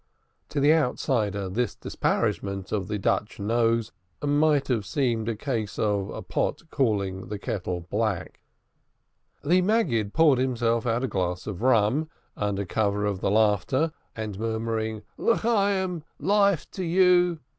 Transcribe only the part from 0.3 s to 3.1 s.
To the outsider this disparagement of the